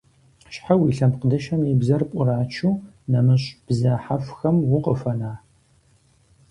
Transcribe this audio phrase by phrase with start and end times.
[0.53, 2.79] Щхьэ уи лъэпкъ дыщэм и бзэр пӀурачу
[3.11, 5.31] нэмыщӀ бзэ хьэхухэм укъыхуэна?